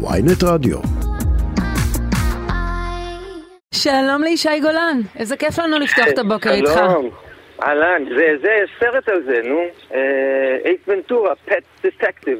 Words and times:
ויינט 0.00 0.42
רדיו. 0.44 0.78
שלום 3.74 4.22
לישי 4.22 4.60
גולן, 4.60 5.00
איזה 5.18 5.36
כיף 5.36 5.58
לנו 5.58 5.78
לפתוח 5.78 6.08
את 6.08 6.18
הבוקר 6.18 6.50
איתך. 6.50 6.72
שלום, 6.74 7.10
אהלן, 7.62 8.04
זה, 8.16 8.24
זה, 8.42 8.48
סרט 8.80 9.08
על 9.08 9.22
זה, 9.26 9.48
נו. 9.48 9.60
אייס 10.64 10.80
ונטורה, 10.88 11.34
פט 11.44 11.86
דטקטיב. 11.86 12.38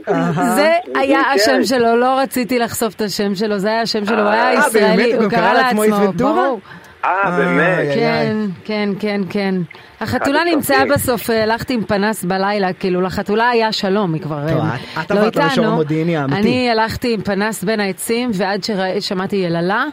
זה 0.57 0.73
היה 0.95 1.21
כן. 1.23 1.31
השם 1.35 1.65
שלו, 1.65 1.97
לא 1.97 2.19
רציתי 2.19 2.59
לחשוף 2.59 2.95
את 2.95 3.01
השם 3.01 3.35
שלו, 3.35 3.59
זה 3.59 3.69
היה 3.69 3.81
השם 3.81 4.05
שלו, 4.05 4.21
הוא 4.21 4.29
היה 4.29 4.55
אה, 4.55 4.59
ישראלי? 4.59 5.13
הוא 5.15 5.31
קרא 5.31 5.53
לעצמו? 5.53 6.13
ברור. 6.17 6.61
אה, 7.05 7.37
באמת? 7.39 7.95
כן, 7.95 8.37
כן, 8.65 8.89
כן, 9.01 9.21
כן. 9.31 9.55
החתולה 10.01 10.45
נמצאה 10.45 10.77
הטובים. 10.77 10.95
בסוף, 10.95 11.31
אה, 11.31 11.43
הלכתי 11.43 11.75
עם 11.75 11.85
פנס 11.85 12.25
בלילה, 12.25 12.73
כאילו 12.73 13.01
לחתולה 13.01 13.49
היה 13.49 13.73
שלום, 13.73 14.15
היא 14.15 14.23
כבר 14.23 14.39
אה, 14.49 14.77
לא 15.11 15.25
איתנו. 15.25 15.65
המודיעיני 15.65 16.17
האמיתי. 16.17 16.41
אני 16.41 16.71
הלכתי 16.71 17.15
עם 17.15 17.23
פנס 17.23 17.65
בין 17.65 17.81
העצים, 17.81 18.31
ועד 18.35 18.61
ששמעתי 18.65 19.37
יללה, 19.37 19.85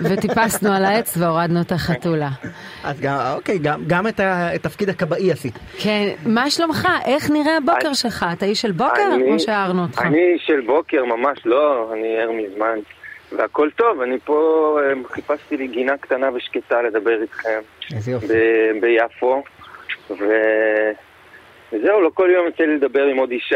וטיפסנו 0.00 0.72
על 0.72 0.84
העץ 0.84 1.16
והורדנו 1.18 1.60
את 1.60 1.72
החתולה. 1.72 2.28
אז 2.84 3.00
גם, 3.00 3.16
אוקיי, 3.34 3.58
גם, 3.58 3.82
גם 3.86 4.06
את 4.06 4.20
התפקיד 4.24 4.88
הכבאי 4.88 5.32
עשית. 5.32 5.58
כן, 5.78 6.08
מה 6.26 6.50
שלומך? 6.50 6.88
איך 7.04 7.30
נראה 7.30 7.56
הבוקר 7.56 7.94
שלך? 7.94 8.26
אתה 8.32 8.46
איש 8.46 8.60
של 8.60 8.72
בוקר 8.72 9.08
או 9.32 9.38
שהערנו 9.38 9.82
אותך? 9.82 10.02
אני 10.02 10.36
של 10.38 10.60
בוקר, 10.66 11.04
ממש 11.04 11.38
לא, 11.44 11.90
אני 11.92 12.16
ער 12.18 12.30
מזמן. 12.32 12.78
והכל 13.36 13.68
טוב, 13.76 14.00
אני 14.00 14.18
פה 14.24 14.78
אה, 14.82 14.92
חיפשתי 15.12 15.56
לי 15.56 15.66
גינה 15.66 15.96
קטנה 15.98 16.30
ושקטה 16.34 16.82
לדבר 16.82 17.22
איתכם 17.22 17.60
איזה 17.94 18.10
יופי. 18.12 18.26
ב- 18.26 18.80
ביפו. 18.80 19.42
ו... 20.10 20.14
וזהו, 21.72 22.00
לא 22.00 22.10
כל 22.14 22.28
יום 22.34 22.46
יוצא 22.46 22.62
לי 22.64 22.76
לדבר 22.76 23.02
עם 23.04 23.16
עוד 23.16 23.32
ישי. 23.32 23.54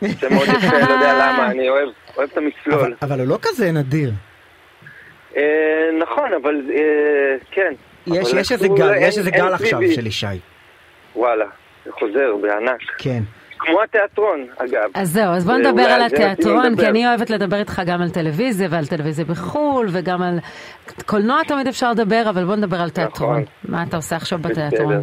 זה 0.00 0.28
מאוד 0.30 0.48
יפה, 0.56 0.78
לא 0.78 0.92
יודע 0.92 1.12
למה, 1.14 1.50
אני 1.50 1.68
אוהב, 1.68 1.88
אוהב 2.16 2.28
את 2.32 2.36
המסלול. 2.36 2.80
אבל, 2.80 2.94
אבל 3.02 3.20
הוא 3.20 3.28
לא 3.28 3.38
כזה 3.42 3.72
נדיר. 3.72 4.10
אה, 5.36 5.42
נכון, 5.98 6.32
אבל 6.42 6.62
אה, 6.74 6.80
כן. 7.50 7.72
יש, 8.06 8.30
אבל 8.32 8.40
יש 8.40 8.52
איזה 8.52 8.68
גל, 8.68 8.92
אין- 8.94 9.02
יש 9.02 9.18
איזה 9.18 9.30
גל 9.30 9.52
עכשיו. 9.52 9.78
של 9.94 10.06
ישי. 10.06 10.26
וואלה, 11.16 11.46
זה 11.84 11.92
חוזר 11.92 12.36
בענק. 12.42 12.80
כן. 12.98 13.20
כמו 13.60 13.82
התיאטרון, 13.82 14.46
אגב. 14.58 14.90
אז 14.94 15.12
זהו, 15.12 15.32
אז 15.32 15.44
בוא 15.44 15.54
נדבר 15.54 15.82
על 15.82 16.02
התיאטרון. 16.02 16.76
כי 16.76 16.86
אני 16.86 17.08
אוהבת 17.08 17.30
לדבר 17.30 17.56
איתך 17.56 17.82
גם 17.86 18.02
על 18.02 18.10
טלוויזיה 18.10 18.68
ועל 18.70 18.86
טלוויזיה 18.86 19.24
בחו"ל, 19.24 19.86
וגם 19.90 20.22
על 20.22 20.38
קולנוע 21.06 21.44
תמיד 21.44 21.66
אפשר 21.66 21.90
לדבר, 21.90 22.22
אבל 22.30 22.44
בוא 22.44 22.56
נדבר 22.56 22.80
על 22.80 22.90
תיאטרון. 22.90 23.40
נכון. 23.40 23.44
מה 23.64 23.82
אתה 23.88 23.96
עושה 23.96 24.16
עכשיו. 24.16 24.38
בתיאטרון? 24.38 25.02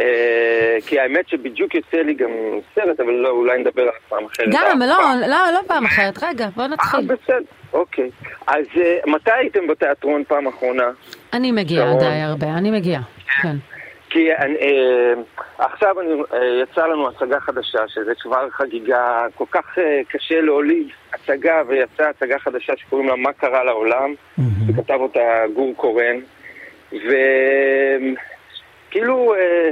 אה, 0.00 0.76
כי 0.86 1.00
האמת 1.00 1.28
שבדיוק 1.28 1.74
יוצא 1.74 1.96
לי 1.96 2.14
גם 2.14 2.30
סרט, 2.74 3.00
אבל 3.00 3.12
לא, 3.12 3.28
אולי 3.28 3.58
נדבר 3.58 3.82
על 3.82 3.88
פעם 4.08 4.24
אחרת. 4.24 4.48
גם, 4.50 4.82
אה, 4.82 4.86
לא, 4.86 4.94
פעם. 4.94 5.18
לא, 5.20 5.36
לא 5.54 5.60
פעם 5.66 5.84
אחרת. 5.84 6.22
רגע, 6.22 6.48
בוא 6.56 6.62
אה, 6.62 6.68
נתחיל. 6.68 7.00
בסדר, 7.00 7.38
אוקיי. 7.72 8.10
אז 8.46 8.64
אה, 8.76 8.98
מתי 9.06 9.32
הייתם 9.32 9.66
בתיאטרון 9.66 10.24
פעם 10.28 10.46
אחרונה? 10.46 10.84
אני 11.32 11.52
מגיעה. 11.52 11.94
די 11.98 12.06
הרבה, 12.06 12.46
אני 12.46 12.70
מגיעה. 12.70 13.02
כן. 13.42 13.56
כי 14.10 14.34
אני, 14.34 14.56
אה, 14.60 15.12
עכשיו 15.58 16.00
אני, 16.00 16.22
אה, 16.32 16.62
יצא 16.62 16.86
לנו 16.86 17.08
הצגה 17.08 17.40
חדשה, 17.40 17.88
שזה 17.88 18.12
כבר 18.20 18.50
חגיגה, 18.50 19.26
כל 19.34 19.44
כך 19.50 19.78
אה, 19.78 20.00
קשה 20.08 20.40
להוליד 20.40 20.88
הצגה, 21.14 21.62
ויצאה 21.66 22.08
הצגה 22.08 22.38
חדשה 22.38 22.72
שקוראים 22.76 23.08
לה 23.08 23.16
מה 23.16 23.32
קרה 23.32 23.64
לעולם, 23.64 24.14
וכתב 24.68 24.98
אותה 25.00 25.44
גור 25.54 25.72
קורן, 25.76 26.16
וכאילו, 28.88 29.34
אה, 29.34 29.70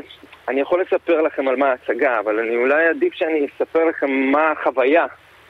אני 0.48 0.60
יכול 0.60 0.80
לספר 0.80 1.22
לכם 1.22 1.48
על 1.48 1.56
מה 1.56 1.70
ההצגה, 1.70 2.18
אבל 2.18 2.38
אני 2.38 2.56
אולי 2.56 2.86
עדיף 2.86 3.14
שאני 3.14 3.46
אספר 3.46 3.84
לכם 3.84 4.10
מה 4.10 4.50
החוויה, 4.50 5.06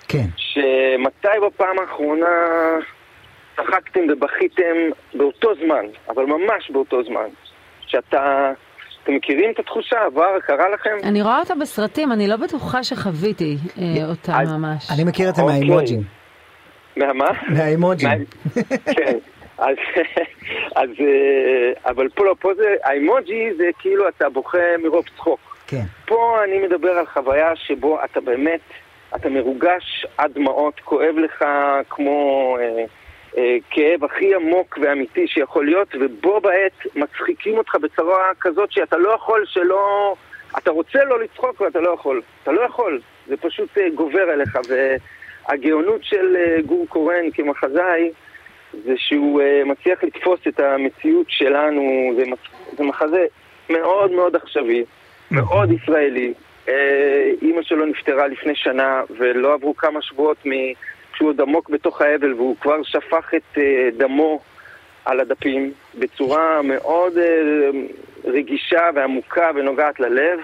כן. 0.09 0.27
שמתי 0.37 1.41
בפעם 1.47 1.79
האחרונה 1.79 2.27
צחקתם 3.57 4.01
ובכיתם 4.09 4.77
באותו 5.15 5.55
זמן, 5.55 5.87
אבל 6.09 6.25
ממש 6.25 6.71
באותו 6.71 7.05
זמן, 7.05 7.29
שאתה... 7.87 8.53
אתם 9.05 9.15
מכירים 9.15 9.51
את 9.51 9.59
התחושה? 9.59 9.97
עבר? 10.07 10.41
קרה 10.47 10.69
לכם? 10.69 10.91
אני 11.03 11.23
רואה 11.23 11.39
אותה 11.41 11.55
בסרטים, 11.55 12.13
אני 12.13 12.29
לא 12.29 12.37
בטוחה 12.37 12.85
שחוויתי 12.85 13.57
אה, 13.79 13.85
אותה 14.09 14.41
אז- 14.41 14.53
ממש. 14.53 14.91
אני 14.95 15.05
מכיר 15.05 15.29
את 15.29 15.35
זה 15.35 15.43
אוקיי. 15.43 15.59
מהאימוג'ים. 15.59 16.01
מהמה? 16.97 17.27
מהאימוג'ים. 17.49 18.09
מה- 18.09 18.63
כן. 18.95 19.17
אז, 19.59 19.77
אז, 20.77 20.89
אה, 21.01 21.91
אבל 21.91 22.09
פה 22.09 22.25
לא, 22.25 22.35
פה 22.41 22.55
זה, 22.57 22.75
האימוג'י 22.85 23.55
זה 23.57 23.65
כאילו 23.79 24.09
אתה 24.09 24.29
בוכה 24.29 24.59
מרוב 24.83 25.05
צחוק. 25.17 25.57
כן. 25.67 25.83
פה 26.07 26.37
אני 26.45 26.67
מדבר 26.67 26.91
על 26.91 27.07
חוויה 27.07 27.57
שבו 27.57 27.99
אתה 28.05 28.21
באמת, 28.21 28.61
אתה 29.17 29.29
מרוגש 29.29 30.07
עד 30.19 30.33
דמעות, 30.35 30.81
כואב 30.85 31.15
לך 31.25 31.45
כמו 31.91 32.57
אה, 32.61 32.85
כאב 33.71 34.05
הכי 34.05 34.35
עמוק 34.35 34.79
ואמיתי 34.83 35.29
שיכול 35.29 35.65
להיות, 35.65 35.89
ובו 36.01 36.41
בעת 36.41 36.73
מצחיקים 36.95 37.59
אותך 37.59 37.75
בצורה 37.75 38.31
כזאת 38.41 38.73
שאתה 38.73 38.97
לא 38.97 39.11
יכול 39.11 39.45
שלא... 39.47 40.15
אתה 40.59 40.71
רוצה 40.71 41.05
לא 41.05 41.21
לצחוק 41.21 41.61
ואתה 41.61 41.81
לא 41.81 41.91
יכול. 41.91 42.23
אתה 42.43 42.53
לא 42.53 42.61
יכול. 42.61 43.01
זה 43.27 43.37
פשוט 43.37 43.79
אה, 43.79 43.91
גובר 43.95 44.21
עליך. 44.23 44.59
והגאונות 45.49 46.05
של 46.05 46.37
אה, 46.37 46.57
גור 46.67 46.87
קורן 46.89 47.31
כמחזאי 47.35 48.11
זה 48.85 48.93
שהוא 48.97 49.41
אה, 49.43 49.63
מצליח 49.65 50.05
לתפוס 50.05 50.41
את 50.49 50.61
המציאות 50.61 51.27
שלנו, 51.29 51.83
זה, 52.17 52.23
מצ- 52.27 52.77
זה 52.79 52.85
מחזה 52.85 53.27
מאוד 53.71 54.11
מאוד 54.11 54.37
עכשווי, 54.37 54.85
מאוד 55.31 55.71
ישראלי. 55.73 56.35
אימא 57.43 57.63
שלו 57.63 57.87
נפטרה 57.87 58.27
לפני 58.27 58.55
שנה, 58.55 59.03
ולא 59.19 59.55
עברו 59.55 59.77
כמה 59.77 60.03
שבועות 60.03 60.37
מ- 60.47 60.73
כשהוא 61.15 61.29
עוד 61.29 61.41
עמוק 61.41 61.71
בתוך 61.71 62.01
האבל, 62.03 62.35
והוא 62.35 62.57
כבר 62.61 62.83
שפך 62.83 63.31
את 63.37 63.59
אה, 63.59 63.63
דמו 63.97 64.41
על 65.05 65.21
הדפים 65.21 65.73
בצורה 65.99 66.63
מאוד 66.63 67.19
אה, 67.19 67.25
רגישה 68.25 68.91
ועמוקה 68.95 69.51
ונוגעת 69.55 70.01
ללב. 70.01 70.39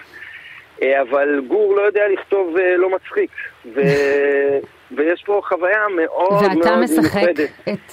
אה, 0.82 1.02
אבל 1.02 1.40
גור 1.48 1.76
לא 1.76 1.82
יודע 1.82 2.02
לכתוב 2.12 2.56
לא 2.78 2.90
מצחיק, 2.90 3.30
ו... 3.74 3.80
ויש 4.96 5.22
פה 5.26 5.40
חוויה 5.44 5.82
מאוד 5.96 6.32
מאוד 6.32 6.58
ואתה 6.58 6.76
מיוחדת. 6.76 6.98
משחק 6.98 7.22
את... 7.68 7.90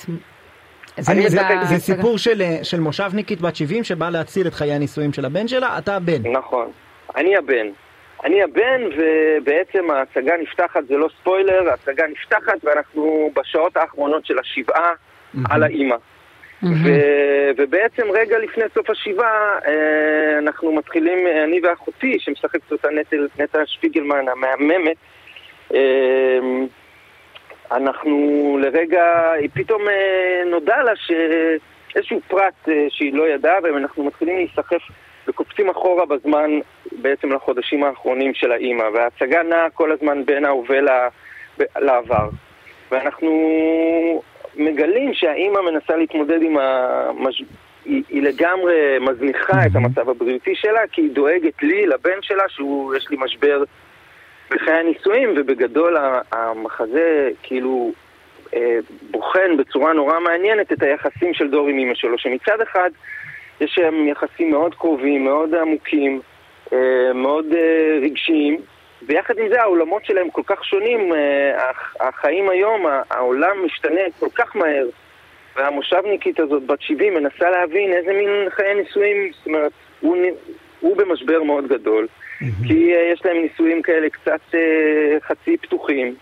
זה, 0.97 1.11
אני 1.11 1.29
זה, 1.29 1.37
משחק- 1.37 1.47
זה 1.63 1.75
בהצגה. 1.75 1.79
סיפור 1.79 2.17
של, 2.17 2.41
של 2.63 2.79
מושבניקית 2.79 3.41
בת 3.41 3.55
70 3.55 3.83
שבאה 3.83 4.09
להציל 4.09 4.47
את 4.47 4.53
חיי 4.53 4.71
הנישואים 4.73 5.13
של 5.13 5.25
הבן 5.25 5.47
שלה, 5.47 5.77
אתה 5.77 5.95
הבן. 5.95 6.31
נכון. 6.31 6.71
אני 7.15 7.37
הבן. 7.37 7.67
אני 8.25 8.43
הבן, 8.43 8.81
ובעצם 8.97 9.91
ההצגה 9.91 10.33
נפתחת, 10.41 10.87
זה 10.87 10.97
לא 10.97 11.09
ספוילר, 11.19 11.69
ההצגה 11.69 12.07
נפתחת 12.07 12.57
ואנחנו 12.63 13.31
בשעות 13.35 13.77
האחרונות 13.77 14.25
של 14.25 14.39
השבעה 14.39 14.93
על 15.49 15.63
האימא. 15.63 15.95
ו- 16.63 17.51
ובעצם 17.57 18.03
רגע 18.13 18.39
לפני 18.39 18.63
סוף 18.73 18.89
השבעה, 18.89 19.59
אה, 19.67 20.37
אנחנו 20.37 20.71
מתחילים, 20.71 21.27
אה, 21.27 21.43
אני 21.43 21.59
ואחותי, 21.63 22.17
שמשחקת 22.19 22.71
אותה 22.71 22.87
נטע 23.39 23.57
שפיגלמן 23.65 24.25
המהממת, 24.27 24.97
אה, 25.73 26.39
אנחנו 27.71 28.57
לרגע, 28.61 29.31
היא 29.31 29.49
פתאום 29.53 29.81
נודע 30.45 30.83
לה 30.83 30.91
שאיזשהו 30.95 32.21
פרט 32.27 32.69
שהיא 32.89 33.13
לא 33.13 33.29
ידעה, 33.29 33.57
ואנחנו 33.63 34.03
מתחילים 34.03 34.37
להיסחף 34.37 34.81
וקופצים 35.27 35.69
אחורה 35.69 36.05
בזמן, 36.05 36.59
בעצם 36.91 37.31
לחודשים 37.31 37.83
האחרונים 37.83 38.33
של 38.33 38.51
האימא, 38.51 38.83
וההצגה 38.93 39.43
נעה 39.43 39.69
כל 39.69 39.91
הזמן 39.91 40.25
בין 40.25 40.45
ההווה 40.45 40.77
לעבר. 41.75 42.29
ואנחנו 42.91 43.31
מגלים 44.55 45.13
שהאימא 45.13 45.61
מנסה 45.61 45.95
להתמודד 45.95 46.41
עם 46.41 46.57
המש... 46.57 47.43
היא, 47.85 48.03
היא 48.09 48.23
לגמרי 48.23 48.99
מזניחה 49.01 49.65
את 49.65 49.75
המצב 49.75 50.09
הבריאותי 50.09 50.55
שלה, 50.55 50.87
כי 50.91 51.01
היא 51.01 51.11
דואגת 51.11 51.61
לי, 51.61 51.87
לבן 51.87 52.21
שלה, 52.21 52.43
שיש 52.49 53.09
לי 53.09 53.17
משבר 53.19 53.63
בחיי 54.49 54.73
הנישואים, 54.73 55.33
ובגדול 55.37 55.97
המחזה 56.31 57.29
כאילו 57.43 57.91
אה, 58.55 58.79
בוחן 59.11 59.57
בצורה 59.57 59.93
נורא 59.93 60.19
מעניינת 60.19 60.71
את 60.71 60.83
היחסים 60.83 61.33
של 61.33 61.49
דור 61.49 61.67
עם 61.67 61.79
אמא 61.79 61.95
שלו, 61.95 62.17
שמצד 62.17 62.61
אחד 62.61 62.89
יש 63.61 63.71
שם 63.75 64.07
יחסים 64.07 64.51
מאוד 64.51 64.75
קרובים, 64.75 65.23
מאוד 65.23 65.55
עמוקים, 65.55 66.21
אה, 66.73 66.77
מאוד 67.13 67.45
אה, 67.53 67.97
רגשיים, 68.01 68.57
ויחד 69.07 69.37
עם 69.37 69.49
זה 69.49 69.61
העולמות 69.61 70.05
שלהם 70.05 70.29
כל 70.29 70.41
כך 70.45 70.65
שונים, 70.65 71.13
אה, 71.13 71.69
הח- 71.69 71.95
החיים 71.99 72.49
היום, 72.49 72.85
העולם 73.09 73.65
משתנה 73.65 74.01
כל 74.19 74.29
כך 74.35 74.55
מהר, 74.55 74.85
והמושבניקית 75.55 76.39
הזאת, 76.39 76.63
בת 76.63 76.81
70, 76.81 77.13
מנסה 77.13 77.49
להבין 77.49 77.93
איזה 77.93 78.13
מין 78.13 78.29
חיי 78.49 78.73
נישואים, 78.75 79.31
זאת 79.37 79.47
אומרת, 79.47 79.71
הוא, 79.99 80.17
הוא 80.79 80.97
במשבר 80.97 81.43
מאוד 81.43 81.67
גדול, 81.67 82.07
כי 82.67 82.73
יש 83.13 83.25
להם 83.25 83.37
נישואים 83.37 83.81
כאלה 83.81 84.09
קצת 84.09 84.39
חצי 85.21 85.57
פתוחים, 85.57 86.15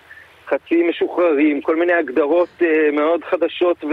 חצי 0.47 0.83
משוחררים, 0.89 1.61
כל 1.61 1.75
מיני 1.75 1.93
הגדרות 1.93 2.61
מאוד 2.93 3.23
חדשות. 3.23 3.83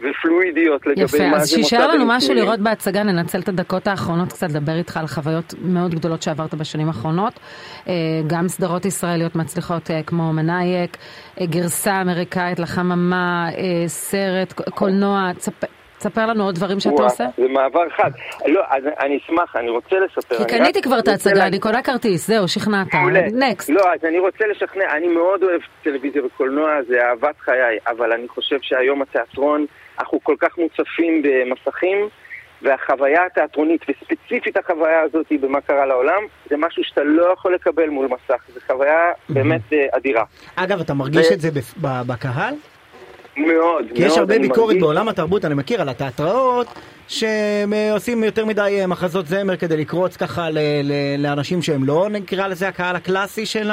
ופלואידיות 0.00 0.86
לגבי 0.86 1.02
יפה, 1.02 1.28
מה 1.28 1.36
אז 1.36 1.42
זה 1.42 1.48
שישאר 1.56 1.78
מוסד 1.86 1.94
לנו 1.94 2.04
משהו. 2.06 2.34
לראות 2.34 2.60
בהצגה, 2.60 3.02
ננצל 3.02 3.40
את 3.40 3.48
הדקות 3.48 3.86
האחרונות 3.86 4.28
קצת 4.32 4.50
לדבר 4.50 4.72
איתך 4.78 4.96
על 4.96 5.06
חוויות 5.06 5.54
מאוד 5.62 5.94
גדולות 5.94 6.22
שעברת 6.22 6.54
בשנים 6.54 6.86
האחרונות. 6.88 7.40
אה, 7.88 7.92
גם 8.26 8.48
סדרות 8.48 8.84
ישראליות 8.84 9.36
מצליחות 9.36 9.90
אה, 9.90 10.02
כמו 10.02 10.32
מנאייק, 10.32 10.96
אה, 11.40 11.46
גרסה 11.46 12.00
אמריקאית 12.00 12.58
לחממה, 12.58 13.48
סרט, 13.86 14.52
קולנוע, 14.52 15.30
תספ- 15.38 15.66
תספר 15.98 16.26
לנו 16.26 16.44
עוד 16.44 16.54
דברים 16.54 16.80
שאתה 16.80 17.02
עושה. 17.02 17.24
זה 17.36 17.48
מעבר 17.48 17.80
חד. 17.96 18.10
לא, 18.46 18.60
אז 18.70 18.82
אני 19.00 19.18
אשמח, 19.24 19.56
אני 19.56 19.68
רוצה 19.70 19.96
לספר. 20.04 20.36
כי 20.44 20.54
אני 20.56 20.64
קניתי 20.64 20.82
כבר 20.82 20.98
את 20.98 21.08
ההצגה, 21.08 21.46
אני 21.46 21.58
קונה 21.58 21.82
כרטיס, 21.82 22.26
זהו, 22.26 22.48
שכנעת. 22.48 22.86
נקסט. 23.32 23.70
לא, 23.70 23.80
אז 23.94 24.04
אני 24.04 24.18
רוצה 24.18 24.44
לשכנע, 24.50 24.84
אני 24.96 25.08
מאוד 25.08 25.42
אוהב 25.42 25.60
טלוויזיה 25.84 26.24
וקולנוע, 26.26 26.70
זה 26.88 26.96
אהבת 27.08 27.38
חיי, 27.40 27.54
אבל 27.86 28.12
אני 28.12 28.28
חושב 28.28 28.56
שהיום 28.62 29.02
התיאטרון, 29.02 29.66
אנחנו 29.98 30.20
כל 30.22 30.34
כך 30.40 30.58
מוצפים 30.58 31.22
במסכים, 31.22 32.08
והחוויה 32.62 33.26
התיאטרונית, 33.26 33.80
וספציפית 33.88 34.56
החוויה 34.56 35.00
הזאת 35.00 35.26
במה 35.40 35.60
קרה 35.60 35.86
לעולם, 35.86 36.22
זה 36.50 36.56
משהו 36.56 36.84
שאתה 36.84 37.04
לא 37.04 37.32
יכול 37.32 37.54
לקבל 37.54 37.88
מול 37.88 38.06
מסך, 38.06 38.42
זו 38.54 38.60
חוויה 38.66 38.98
באמת 39.28 39.60
אה, 39.72 39.86
אדירה. 39.96 40.24
אגב, 40.56 40.80
אתה 40.80 40.94
מרגיש 40.94 41.26
את 41.32 41.40
זה 41.40 41.48
בקהל? 41.82 42.54
מאוד, 43.36 43.84
כי 43.94 44.02
יש 44.02 44.06
מאוד, 44.08 44.18
הרבה 44.18 44.38
ביקורת 44.38 44.66
מרגיש- 44.66 44.82
בעולם 44.82 45.08
התרבות, 45.08 45.44
אני 45.44 45.54
מכיר, 45.54 45.80
על 45.80 45.88
התיאטראות, 45.88 46.66
שהם 47.08 47.72
אה, 47.72 47.94
יותר 48.24 48.44
מדי 48.46 48.76
אה, 48.80 48.86
מחזות 48.86 49.26
זמר 49.26 49.56
כדי 49.56 49.76
לקרוץ 49.76 50.16
ככה 50.16 50.50
ל- 50.50 50.58
ל- 50.82 50.92
לאנשים 51.22 51.62
שהם 51.62 51.84
לא, 51.84 52.08
נקרא 52.10 52.46
לזה, 52.46 52.68
הקהל 52.68 52.96
הקלאסי 52.96 53.46
של 53.46 53.70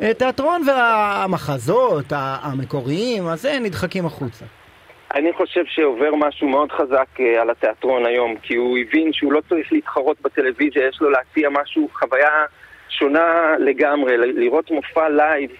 התיאטרון, 0.00 0.62
והמחזות 0.68 2.04
המקוריים, 2.10 3.26
אז 3.26 3.46
נדחקים 3.60 4.06
החוצה. 4.06 4.44
אני 5.18 5.32
חושב 5.32 5.64
שעובר 5.66 6.14
משהו 6.14 6.48
מאוד 6.48 6.72
חזק 6.72 7.06
אה, 7.20 7.40
על 7.42 7.50
התיאטרון 7.50 8.06
היום, 8.06 8.36
כי 8.42 8.54
הוא 8.56 8.78
הבין 8.78 9.12
שהוא 9.12 9.32
לא 9.32 9.40
צריך 9.48 9.72
להתחרות 9.72 10.16
בטלוויזיה, 10.22 10.88
יש 10.88 11.00
לו 11.00 11.10
להציע 11.10 11.48
משהו, 11.50 11.88
חוויה 11.92 12.44
שונה 12.88 13.52
לגמרי, 13.58 14.16
ל- 14.16 14.40
לראות 14.40 14.70
מופע 14.70 15.08
live 15.08 15.50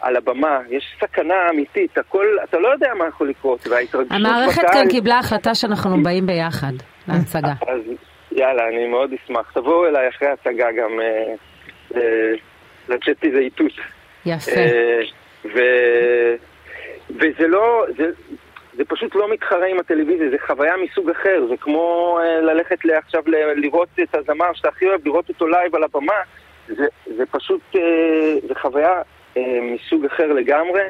על 0.00 0.16
הבמה, 0.16 0.58
יש 0.70 0.84
סכנה 1.00 1.34
אמיתית, 1.50 1.98
הכל, 1.98 2.26
אתה 2.44 2.58
לא 2.58 2.68
יודע 2.68 2.88
מה 2.98 3.06
יכול 3.08 3.28
לקרות, 3.28 3.66
וההתרגשות 3.66 4.12
המערכת 4.12 4.58
בקהל- 4.62 4.72
כאן 4.72 4.88
קיבלה 4.90 5.18
החלטה 5.18 5.54
שאנחנו 5.54 6.02
באים 6.02 6.26
ביחד 6.26 6.72
להצגה. 7.08 7.52
אז 7.72 7.80
יאללה, 8.32 8.68
אני 8.68 8.86
מאוד 8.86 9.10
אשמח. 9.24 9.50
תבואו 9.54 9.86
אליי 9.86 10.08
אחרי 10.08 10.28
ההצגה 10.28 10.66
גם 10.72 11.00
אה, 11.00 11.34
אה, 11.96 12.32
לתת 12.88 13.24
איזה 13.24 13.38
איתות. 13.38 13.72
יפה. 14.26 14.50
אה, 14.50 15.00
ו... 15.44 15.58
וזה 17.10 17.48
לא, 17.48 17.84
זה, 17.96 18.04
זה 18.76 18.84
פשוט 18.84 19.14
לא 19.14 19.32
מתחרה 19.32 19.66
עם 19.66 19.78
הטלוויזיה, 19.78 20.30
זה 20.30 20.36
חוויה 20.46 20.74
מסוג 20.76 21.10
אחר, 21.10 21.46
זה 21.48 21.56
כמו 21.56 22.18
אה, 22.22 22.40
ללכת 22.40 22.78
עכשיו 22.92 23.22
לראות 23.56 23.88
את 24.02 24.14
הזמר 24.14 24.52
שאתה 24.54 24.68
הכי 24.68 24.86
אוהב, 24.86 25.00
לראות 25.06 25.28
אותו 25.28 25.46
live 25.46 25.74
על 25.74 25.84
הבמה, 25.84 26.20
זה, 26.68 26.86
זה 27.16 27.26
פשוט, 27.30 27.60
אה, 27.76 28.34
זה 28.48 28.54
חוויה 28.54 29.02
אה, 29.36 29.58
מסוג 29.62 30.04
אחר 30.04 30.32
לגמרי, 30.32 30.82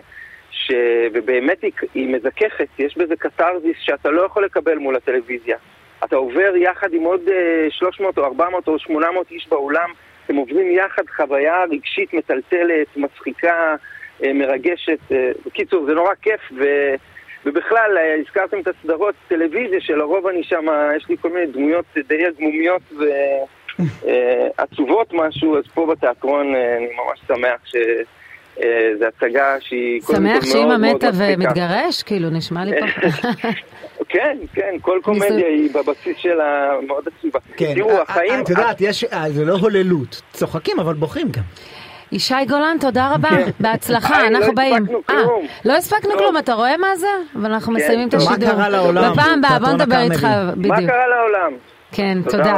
ש... 0.50 0.72
ובאמת 1.12 1.62
היא, 1.62 1.72
היא 1.94 2.08
מזככת, 2.08 2.68
יש 2.78 2.98
בזה 2.98 3.16
קתרזיס 3.16 3.76
שאתה 3.80 4.10
לא 4.10 4.22
יכול 4.22 4.44
לקבל 4.44 4.78
מול 4.78 4.96
הטלוויזיה. 4.96 5.56
אתה 6.04 6.16
עובר 6.16 6.56
יחד 6.56 6.94
עם 6.94 7.02
עוד 7.02 7.28
אה, 7.28 7.66
300 7.70 8.18
או 8.18 8.24
400 8.24 8.68
או 8.68 8.78
800 8.78 9.30
איש 9.30 9.48
באולם, 9.48 9.90
אתם 10.24 10.36
עוברים 10.36 10.70
יחד 10.70 11.02
חוויה 11.16 11.64
רגשית 11.70 12.14
מטלטלת, 12.14 12.96
מצחיקה, 12.96 13.74
מרגשת. 14.20 14.98
בקיצור, 15.46 15.84
זה 15.86 15.94
נורא 15.94 16.14
כיף, 16.22 16.40
ו... 16.58 16.64
ובכלל, 17.46 17.98
אה, 17.98 18.14
הזכרתם 18.20 18.58
את 18.60 18.68
הסדרות 18.68 19.14
טלוויזיה, 19.28 19.80
שלרוב 19.80 20.26
אני 20.26 20.44
שם, 20.44 20.66
יש 20.96 21.08
לי 21.08 21.16
כל 21.20 21.28
מיני 21.30 21.46
דמויות 21.46 21.84
די 22.08 22.26
הדמומיות 22.26 22.82
ועצובות 24.58 25.12
משהו, 25.12 25.58
אז 25.58 25.64
פה 25.74 25.86
בתיאטרון 25.86 26.54
אה, 26.54 26.76
אני 26.76 26.86
ממש 26.86 27.20
שמח 27.28 27.60
ש... 27.64 27.76
אה, 28.62 28.90
זו 28.98 29.04
הצגה 29.04 29.56
שהיא 29.60 30.02
קודם 30.02 30.18
כל 30.18 30.24
מאוד 30.24 30.42
שמח 30.42 30.52
שאימא 30.52 30.76
מאוד 30.76 30.96
מתה 30.96 31.08
מצחיקה. 31.08 31.32
ומתגרש? 31.34 32.02
כאילו, 32.02 32.30
נשמע 32.30 32.64
לי 32.64 32.72
פה. 32.80 32.86
כן, 34.08 34.38
כן, 34.54 34.76
כל 34.80 34.98
קומדיה 35.02 35.46
היא 35.46 35.70
בבסיס 35.74 36.16
שלה 36.16 36.70
מאוד 36.86 37.04
עצובה. 37.08 37.38
כן, 37.56 37.74
תראו, 37.74 37.90
אה, 37.90 38.02
החיים... 38.02 38.32
אה, 38.32 38.40
את 38.40 38.48
יודעת, 38.48 38.80
יש, 38.80 39.04
אה, 39.04 39.30
זה 39.30 39.44
לא 39.44 39.54
הוללות. 39.54 40.22
צוחקים, 40.32 40.80
אבל 40.80 40.94
בוכים 40.94 41.28
גם. 41.30 41.42
ישי 42.14 42.34
גולן, 42.48 42.76
תודה 42.80 43.10
רבה, 43.14 43.28
כן. 43.28 43.50
בהצלחה, 43.60 44.16
היי, 44.16 44.30
לא 44.30 44.38
אנחנו 44.38 44.54
באים. 44.54 44.74
הספקנו 44.82 44.98
אה, 45.10 45.24
כלום. 45.24 45.46
לא 45.64 45.72
הספקנו 45.72 46.10
טוב. 46.10 46.18
כלום, 46.18 46.38
אתה 46.38 46.54
רואה 46.54 46.76
מה 46.76 46.96
זה? 46.96 47.06
אבל 47.36 47.52
אנחנו 47.52 47.74
כן, 47.74 47.80
מסיימים 47.82 48.08
את 48.08 48.14
טוב. 48.14 48.24
מה 48.24 48.30
השידור. 48.30 48.50
קרה 48.50 48.68
לעולם? 48.68 49.12
בפעם 49.12 49.38
הבאה, 49.44 49.58
בוא 49.58 49.68
נדבר 49.68 50.00
איתך, 50.00 50.24
הקאמרי. 50.24 50.68
מה 50.68 50.76
בדיוק. 50.76 50.90
קרה 50.90 51.06
לעולם? 51.08 51.52
כן, 51.92 52.18
תודה. 52.30 52.56